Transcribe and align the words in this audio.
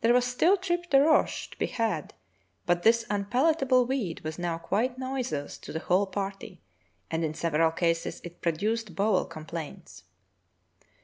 There 0.00 0.12
was 0.12 0.24
still 0.24 0.56
trips 0.56 0.88
de 0.88 1.00
roche 1.00 1.48
to 1.50 1.56
be 1.56 1.66
had, 1.66 2.12
but 2.66 2.82
"this 2.82 3.04
un 3.08 3.26
palatable 3.26 3.86
weed 3.86 4.20
was 4.24 4.36
now 4.36 4.58
quite 4.58 4.98
nauseous 4.98 5.56
to 5.58 5.72
the 5.72 5.78
whole 5.78 6.08
party, 6.08 6.60
and 7.08 7.24
in 7.24 7.34
several 7.34 7.70
cases 7.70 8.20
it 8.24 8.40
produced 8.40 8.96
bowel 8.96 9.26
com 9.26 9.44
plaints. 9.44 10.02